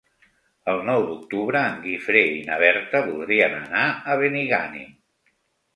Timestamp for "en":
1.73-1.77